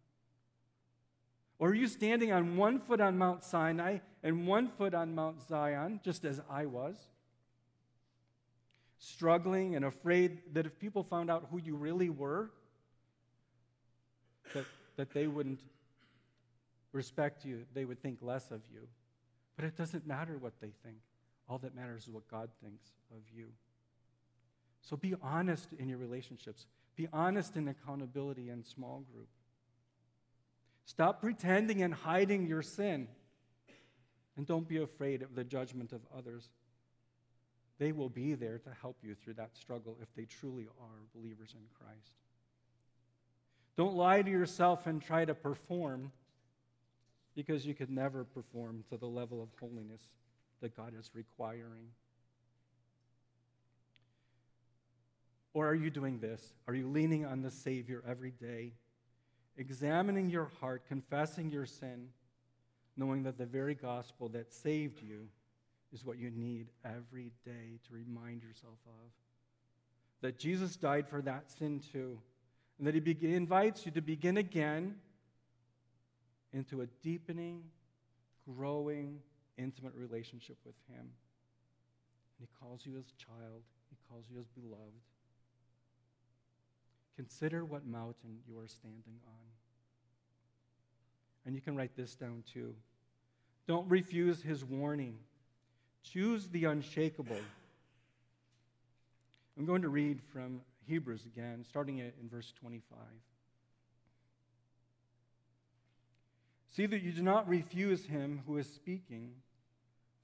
[1.59, 5.43] Or are you standing on one foot on Mount Sinai and one foot on Mount
[5.43, 6.97] Zion, just as I was?
[8.99, 12.51] Struggling and afraid that if people found out who you really were,
[14.55, 14.65] that,
[14.97, 15.61] that they wouldn't
[16.93, 18.81] respect you, they would think less of you.
[19.57, 20.99] But it doesn't matter what they think.
[21.49, 23.47] All that matters is what God thinks of you.
[24.83, 26.67] So be honest in your relationships.
[26.97, 29.29] Be honest in accountability and small group.
[30.85, 33.09] Stop pretending and hiding your sin.
[34.37, 36.49] And don't be afraid of the judgment of others.
[37.79, 41.55] They will be there to help you through that struggle if they truly are believers
[41.55, 42.17] in Christ.
[43.77, 46.11] Don't lie to yourself and try to perform
[47.37, 50.03] because you could never perform to the level of holiness
[50.61, 51.93] that God is requiring.
[55.55, 56.55] Or are you doing this?
[56.67, 58.73] Are you leaning on the Savior every day,
[59.57, 62.09] examining your heart, confessing your sin,
[62.97, 65.29] knowing that the very gospel that saved you
[65.93, 69.11] is what you need every day to remind yourself of?
[70.21, 72.19] That Jesus died for that sin too,
[72.79, 74.97] and that He be- invites you to begin again
[76.53, 77.63] into a deepening,
[78.47, 79.21] growing,
[79.57, 81.01] intimate relationship with Him.
[81.01, 85.03] And He calls you His child, He calls you His beloved.
[87.17, 89.49] Consider what mountain you are standing on.
[91.45, 92.75] And you can write this down too.
[93.67, 95.19] Don't refuse His warning,
[96.03, 97.41] choose the unshakable.
[99.59, 102.99] I'm going to read from Hebrews again, starting in verse 25.
[106.71, 109.33] See that you do not refuse him who is speaking,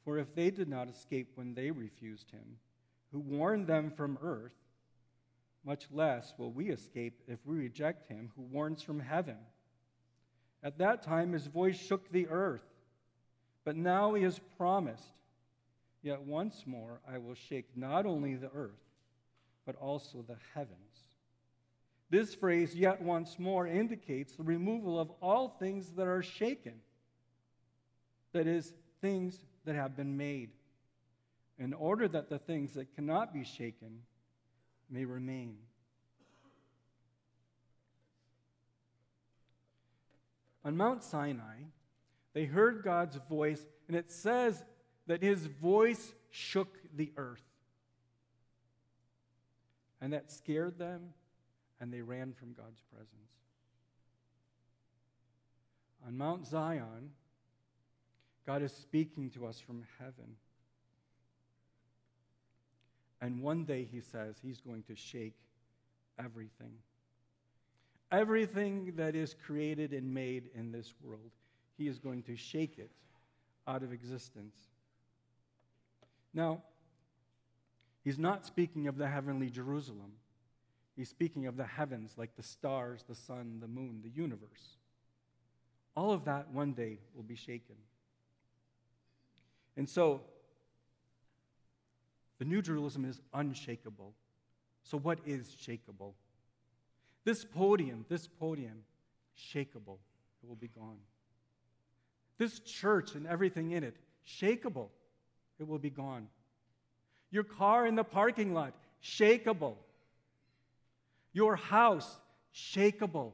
[0.04, 2.58] for if they did not escape when they refused him,
[3.10, 4.54] who warned them from earth,
[5.64, 9.38] much less will we escape if we reject him who warns from heaven.
[10.62, 12.64] At that time his voice shook the earth,
[13.64, 15.08] but now he has promised,
[16.04, 18.78] Yet once more I will shake not only the earth,
[19.64, 21.06] but also the heavens.
[22.10, 26.74] This phrase, yet once more, indicates the removal of all things that are shaken.
[28.32, 30.50] That is, things that have been made,
[31.58, 34.00] in order that the things that cannot be shaken
[34.90, 35.56] may remain.
[40.66, 41.62] On Mount Sinai,
[42.34, 44.62] they heard God's voice, and it says
[45.06, 47.42] that his voice shook the earth.
[50.00, 51.14] And that scared them
[51.80, 53.10] and they ran from God's presence.
[56.06, 57.10] On Mount Zion,
[58.46, 60.36] God is speaking to us from heaven.
[63.20, 65.36] And one day, he says, he's going to shake
[66.18, 66.72] everything.
[68.12, 71.30] Everything that is created and made in this world,
[71.78, 72.90] he is going to shake it
[73.66, 74.54] out of existence.
[76.34, 76.62] Now,
[78.02, 80.12] he's not speaking of the heavenly Jerusalem.
[80.96, 84.76] He's speaking of the heavens, like the stars, the sun, the moon, the universe.
[85.96, 87.76] All of that one day will be shaken.
[89.76, 90.20] And so,
[92.38, 94.14] the New Jerusalem is unshakable.
[94.82, 96.12] So, what is shakable?
[97.24, 98.84] This podium, this podium,
[99.36, 99.98] shakable.
[100.42, 100.98] It will be gone.
[102.38, 103.96] This church and everything in it,
[104.28, 104.88] shakable.
[105.58, 106.28] It will be gone.
[107.30, 109.76] Your car in the parking lot, shakable
[111.34, 112.18] your house
[112.54, 113.32] shakable.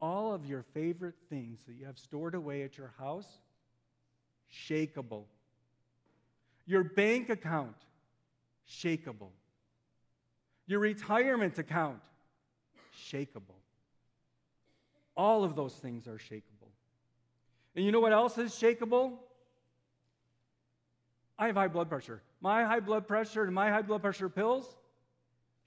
[0.00, 3.26] All of your favorite things that you have stored away at your house
[4.68, 5.24] shakable.
[6.66, 7.76] Your bank account
[8.70, 9.30] shakable.
[10.66, 12.02] Your retirement account
[13.10, 13.56] shakable.
[15.16, 16.70] All of those things are shakable.
[17.74, 19.12] And you know what else is shakable?
[21.38, 22.22] I have high blood pressure.
[22.40, 24.66] My high blood pressure and my high blood pressure pills,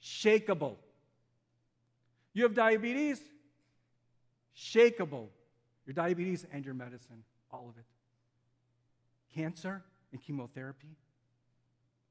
[0.04, 0.76] shakable.
[2.34, 3.22] You have diabetes?
[4.58, 5.28] Shakable.
[5.86, 7.86] Your diabetes and your medicine, all of it.
[9.34, 10.96] Cancer and chemotherapy?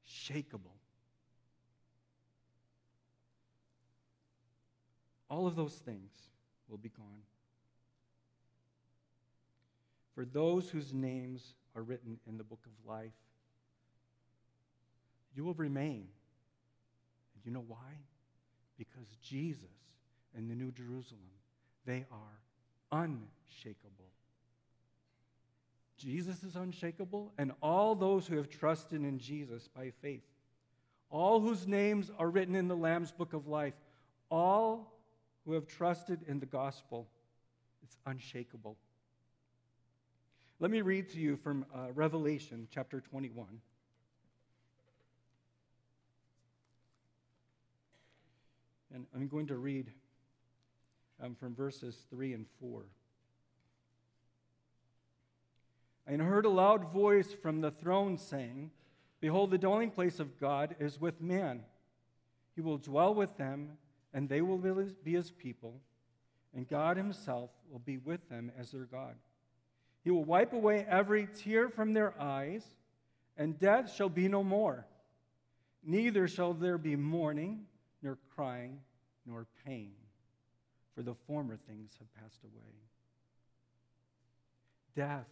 [0.07, 0.75] Shakable.
[5.29, 6.11] All of those things
[6.67, 7.21] will be gone.
[10.15, 13.13] For those whose names are written in the book of life,
[15.35, 16.07] you will remain.
[17.35, 17.97] And you know why?
[18.77, 19.65] Because Jesus
[20.35, 21.19] and the New Jerusalem,
[21.85, 22.39] they are
[22.91, 24.09] unshakable.
[25.97, 30.23] Jesus is unshakable, and all those who have trusted in Jesus by faith,
[31.09, 33.73] all whose names are written in the Lamb's book of life,
[34.31, 34.93] all
[35.45, 37.07] who have trusted in the gospel,
[37.83, 38.77] it's unshakable.
[40.59, 43.47] Let me read to you from uh, Revelation chapter 21.
[48.93, 49.91] And I'm going to read
[51.23, 52.83] um, from verses 3 and 4.
[56.07, 58.71] And heard a loud voice from the throne saying,
[59.21, 61.61] Behold, the dwelling place of God is with man.
[62.55, 63.77] He will dwell with them,
[64.13, 65.79] and they will be his people,
[66.55, 69.15] and God himself will be with them as their God.
[70.03, 72.63] He will wipe away every tear from their eyes,
[73.37, 74.85] and death shall be no more.
[75.83, 77.65] Neither shall there be mourning,
[78.01, 78.79] nor crying,
[79.25, 79.91] nor pain,
[80.95, 82.73] for the former things have passed away.
[84.95, 85.27] Death,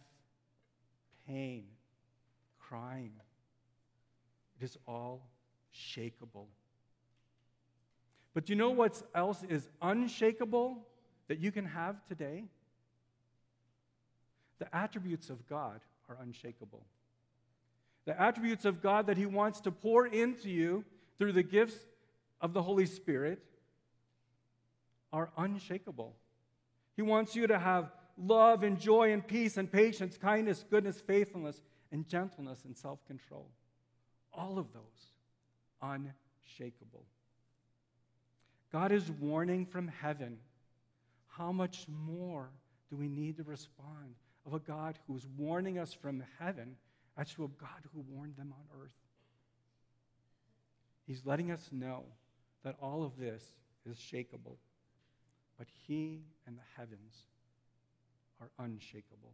[1.26, 1.64] pain,
[2.58, 3.12] crying,
[4.60, 5.28] it is all
[5.74, 6.46] shakable.
[8.34, 10.86] But you know what else is unshakable
[11.28, 12.44] that you can have today?
[14.58, 16.84] The attributes of God are unshakable.
[18.06, 20.84] The attributes of God that He wants to pour into you
[21.18, 21.86] through the gifts
[22.40, 23.42] of the Holy Spirit
[25.12, 26.14] are unshakable.
[26.96, 31.60] He wants you to have love and joy and peace and patience, kindness, goodness, faithfulness,
[31.92, 33.48] and gentleness and self control.
[34.32, 34.82] All of those
[35.82, 37.04] unshakable.
[38.72, 40.38] God is warning from heaven.
[41.28, 42.50] How much more
[42.90, 46.76] do we need to respond of a God who is warning us from heaven
[47.16, 48.90] as to a God who warned them on earth?
[51.06, 52.04] He's letting us know
[52.64, 53.42] that all of this
[53.88, 54.56] is shakable,
[55.56, 57.14] but He and the heavens
[58.40, 59.32] are unshakable.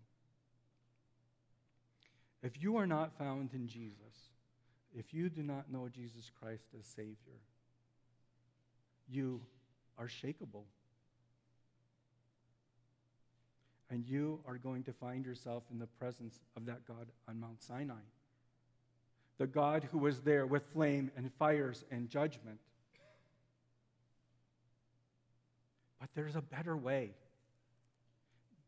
[2.42, 4.30] If you are not found in Jesus,
[4.94, 7.40] if you do not know Jesus Christ as Savior,
[9.08, 9.40] you
[9.98, 10.64] are shakable.
[13.90, 17.62] And you are going to find yourself in the presence of that God on Mount
[17.62, 18.02] Sinai.
[19.38, 22.58] The God who was there with flame and fires and judgment.
[26.00, 27.10] But there's a better way.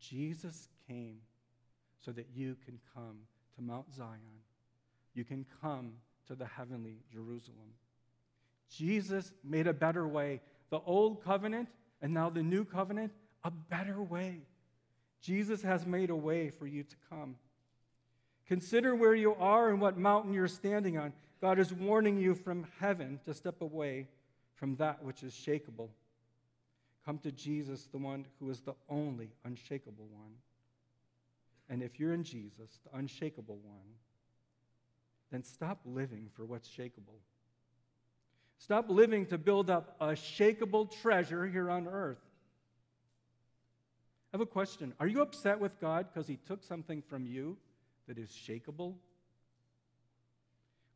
[0.01, 1.19] Jesus came
[2.05, 3.19] so that you can come
[3.57, 4.21] to Mount Zion.
[5.15, 5.93] You can come
[6.27, 7.75] to the heavenly Jerusalem.
[8.71, 10.41] Jesus made a better way.
[10.71, 11.69] The old covenant
[12.03, 13.13] and now the new covenant,
[13.45, 14.43] a better way.
[15.23, 17.37] Jesus has made a way for you to come.
[18.47, 21.13] Consider where you are and what mountain you're standing on.
[21.41, 24.09] God is warning you from heaven to step away
[24.55, 25.89] from that which is shakable.
[27.07, 30.33] Come to Jesus, the one who is the only unshakable one.
[31.69, 33.95] And if you're in Jesus, the unshakable one,
[35.31, 37.21] then stop living for what's shakable.
[38.59, 42.19] Stop living to build up a shakable treasure here on earth.
[44.33, 44.93] I have a question.
[44.99, 47.57] Are you upset with God because He took something from you
[48.09, 48.95] that is shakable?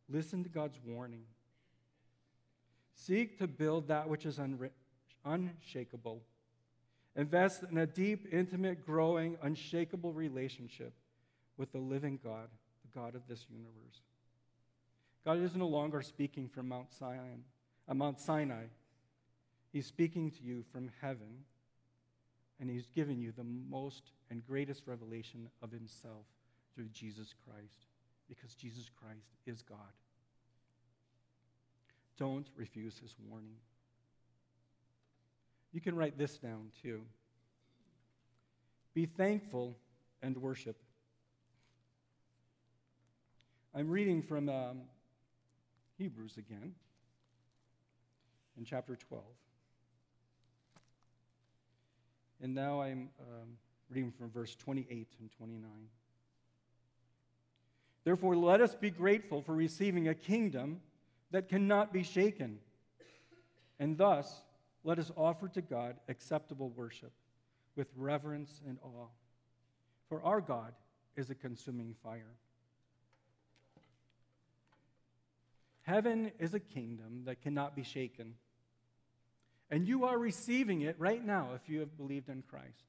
[0.08, 1.22] Listen to God's warning.
[2.94, 4.70] Seek to build that which is unri-
[5.24, 6.22] unshakable.
[7.16, 10.92] Invest in a deep, intimate, growing, unshakable relationship
[11.56, 12.48] with the living God,
[12.82, 14.00] the God of this universe.
[15.24, 17.34] God is no longer speaking from Mount Sinai,
[17.88, 18.64] uh, Mount Sinai.
[19.72, 21.44] He's speaking to you from heaven,
[22.58, 26.24] and He's given you the most and greatest revelation of Himself
[26.74, 27.86] through Jesus Christ,
[28.28, 29.78] because Jesus Christ is God.
[32.18, 33.56] Don't refuse His warning.
[35.72, 37.02] You can write this down too.
[38.94, 39.76] Be thankful
[40.22, 40.76] and worship.
[43.74, 44.80] I'm reading from um,
[45.96, 46.74] Hebrews again
[48.58, 49.22] in chapter 12.
[52.42, 53.48] And now I'm um,
[53.90, 55.70] reading from verse 28 and 29.
[58.02, 60.80] Therefore, let us be grateful for receiving a kingdom
[61.30, 62.58] that cannot be shaken.
[63.78, 64.42] And thus,
[64.84, 67.12] let us offer to God acceptable worship
[67.76, 69.08] with reverence and awe.
[70.08, 70.72] For our God
[71.16, 72.34] is a consuming fire.
[75.82, 78.34] Heaven is a kingdom that cannot be shaken.
[79.70, 82.84] And you are receiving it right now if you have believed in Christ.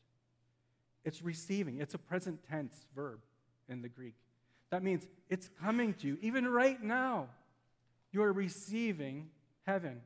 [1.04, 3.20] It's receiving, it's a present tense verb
[3.68, 4.16] in the Greek.
[4.70, 6.18] That means it's coming to you.
[6.22, 7.28] Even right now,
[8.12, 9.30] you are receiving
[9.66, 10.02] heaven.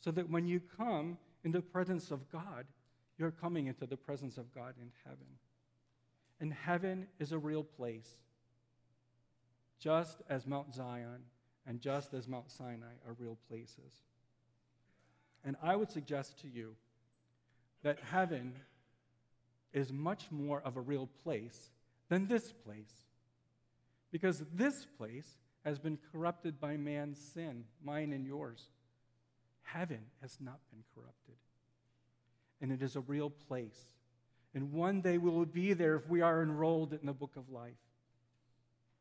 [0.00, 2.66] So that when you come in the presence of God,
[3.18, 5.26] you're coming into the presence of God in heaven.
[6.40, 8.08] And heaven is a real place,
[9.78, 11.22] just as Mount Zion
[11.66, 14.02] and just as Mount Sinai are real places.
[15.44, 16.74] And I would suggest to you
[17.82, 18.54] that heaven
[19.72, 21.70] is much more of a real place
[22.08, 23.02] than this place.
[24.10, 28.68] Because this place has been corrupted by man's sin, mine and yours.
[29.64, 31.34] Heaven has not been corrupted.
[32.60, 33.94] And it is a real place.
[34.54, 37.50] And one day we will be there if we are enrolled in the book of
[37.50, 37.72] life.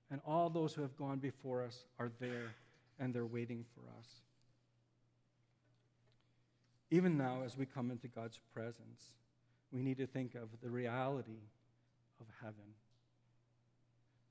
[0.09, 2.55] And all those who have gone before us are there,
[2.99, 4.07] and they're waiting for us.
[6.93, 9.13] even now, as we come into God's presence,
[9.71, 11.41] we need to think of the reality
[12.19, 12.75] of heaven.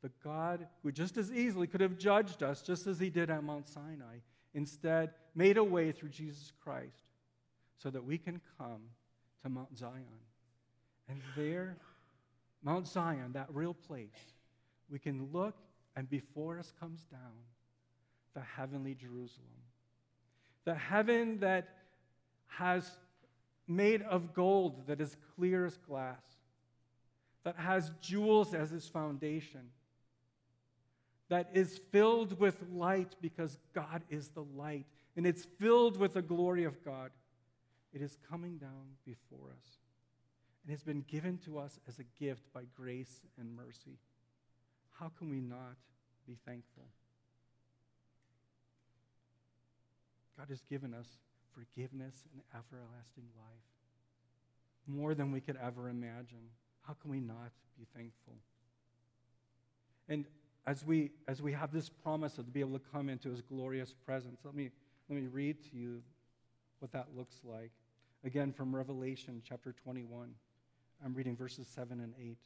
[0.01, 3.43] The God who just as easily could have judged us, just as he did at
[3.43, 4.19] Mount Sinai,
[4.55, 7.05] instead made a way through Jesus Christ
[7.79, 8.83] so that we can come
[9.43, 10.21] to Mount Zion.
[11.09, 11.77] And there,
[12.63, 14.35] Mount Zion, that real place,
[14.91, 15.57] we can look
[15.97, 17.45] and before us comes down
[18.35, 19.49] the heavenly Jerusalem.
[20.65, 21.69] The heaven that
[22.47, 22.97] has
[23.67, 26.23] made of gold that is clear as glass,
[27.45, 29.61] that has jewels as its foundation,
[31.33, 34.85] that is filled with light because God is the light,
[35.17, 37.11] and it's filled with the glory of God.
[37.95, 39.79] It is coming down before us.
[40.63, 43.97] and has been given to us as a gift by grace and mercy.
[44.91, 45.79] How can we not
[46.27, 46.85] be thankful?
[50.37, 51.09] God has given us
[51.55, 53.71] forgiveness and everlasting life.
[54.87, 56.51] More than we could ever imagine.
[56.83, 58.35] How can we not be thankful?
[60.11, 60.27] And
[60.67, 63.43] as we, as we have this promise of to be able to come into his
[63.43, 64.71] glorious presence, let me,
[65.09, 66.03] let me read to you
[66.79, 67.73] what that looks like.
[68.25, 70.35] Again, from Revelation chapter 21.
[71.05, 72.37] I'm reading verses 7 and 8.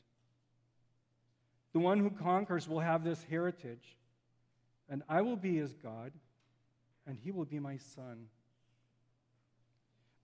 [1.74, 3.98] The one who conquers will have this heritage,
[4.88, 6.12] and I will be his God,
[7.06, 8.28] and he will be my son.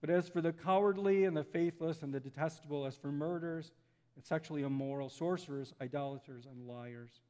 [0.01, 3.71] But as for the cowardly and the faithless and the detestable, as for murderers
[4.15, 7.21] and sexually immoral, sorcerers, idolaters, and liars,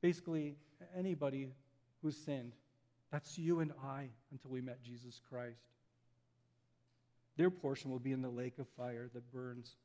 [0.00, 0.56] basically
[0.96, 1.48] anybody
[2.02, 2.52] who's sinned,
[3.10, 5.62] that's you and I until we met Jesus Christ.
[7.36, 9.76] Their portion will be in the lake of fire that burns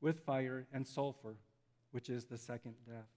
[0.00, 1.36] with fire and sulfur,
[1.92, 3.08] which is the second death.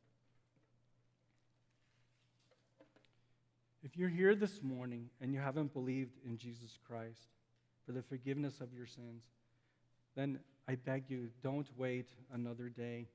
[3.84, 7.28] If you're here this morning and you haven't believed in Jesus Christ,
[7.86, 9.24] for the forgiveness of your sins,
[10.16, 13.08] then I beg you, don't wait another day.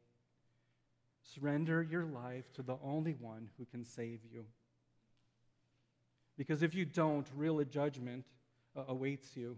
[1.22, 4.44] Surrender your life to the only one who can save you.
[6.36, 8.24] Because if you don't, real judgment
[8.76, 9.56] uh, awaits you.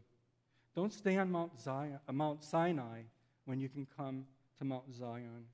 [0.74, 3.02] Don't stay on Mount, Zion, uh, Mount Sinai
[3.44, 4.24] when you can come
[4.58, 5.46] to Mount Zion.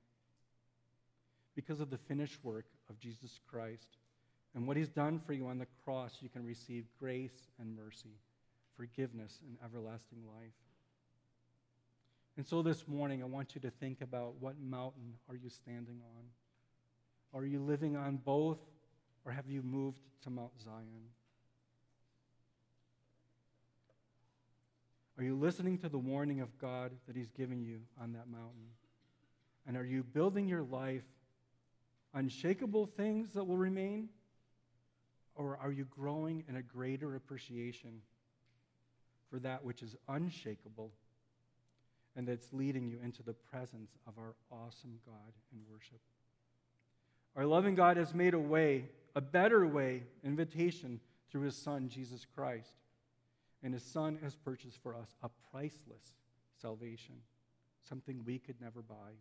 [1.55, 3.97] Because of the finished work of Jesus Christ
[4.55, 8.17] and what he's done for you on the cross, you can receive grace and mercy
[8.79, 10.53] forgiveness, and everlasting life.
[12.39, 15.99] And so this morning, I want you to think about what mountain are you standing
[15.99, 17.37] on?
[17.37, 18.61] Are you living on both,
[19.25, 21.09] or have you moved to Mount Zion?
[25.17, 28.69] Are you listening to the warning of God that He's given you on that mountain?
[29.67, 31.03] And are you building your life
[32.13, 34.07] unshakable things that will remain?
[35.35, 37.99] Or are you growing in a greater appreciation
[39.29, 40.93] for that which is unshakable
[42.19, 46.01] and that's leading you into the presence of our awesome God in worship.
[47.33, 50.99] Our loving God has made a way, a better way, invitation
[51.31, 52.75] through his Son, Jesus Christ.
[53.63, 56.17] And his Son has purchased for us a priceless
[56.61, 57.15] salvation,
[57.87, 59.15] something we could never buy.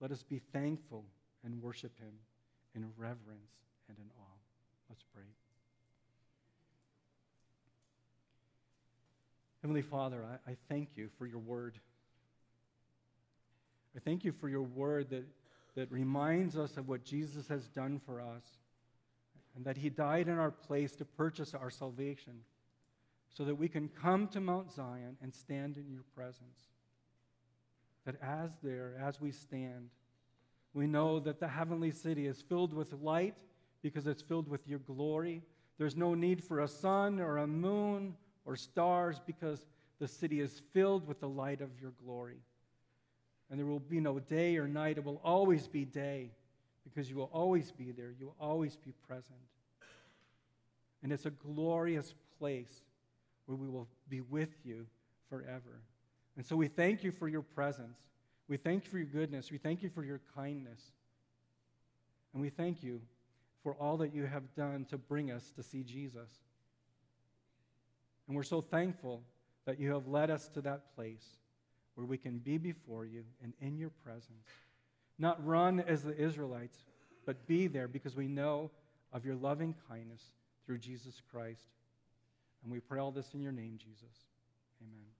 [0.00, 1.04] Let us be thankful
[1.44, 2.14] and worship him
[2.74, 3.52] in reverence
[3.90, 4.38] and in awe.
[4.88, 5.45] Let's pray.
[9.66, 11.80] Heavenly Father, I, I thank you for your word.
[13.96, 15.24] I thank you for your word that,
[15.74, 18.44] that reminds us of what Jesus has done for us
[19.56, 22.42] and that he died in our place to purchase our salvation
[23.36, 26.68] so that we can come to Mount Zion and stand in your presence.
[28.04, 29.90] That as there, as we stand,
[30.74, 33.34] we know that the heavenly city is filled with light
[33.82, 35.42] because it's filled with your glory.
[35.76, 38.14] There's no need for a sun or a moon
[38.46, 39.66] or stars because
[39.98, 42.38] the city is filled with the light of your glory.
[43.50, 44.98] And there will be no day or night.
[44.98, 46.30] It will always be day
[46.84, 48.14] because you will always be there.
[48.18, 49.38] You will always be present.
[51.02, 52.82] And it's a glorious place
[53.46, 54.86] where we will be with you
[55.28, 55.82] forever.
[56.36, 57.98] And so we thank you for your presence.
[58.48, 59.50] We thank you for your goodness.
[59.50, 60.80] We thank you for your kindness.
[62.32, 63.00] And we thank you
[63.62, 66.28] for all that you have done to bring us to see Jesus.
[68.26, 69.22] And we're so thankful
[69.64, 71.24] that you have led us to that place
[71.94, 74.46] where we can be before you and in your presence.
[75.18, 76.78] Not run as the Israelites,
[77.24, 78.70] but be there because we know
[79.12, 80.22] of your loving kindness
[80.66, 81.68] through Jesus Christ.
[82.62, 84.26] And we pray all this in your name, Jesus.
[84.82, 85.15] Amen.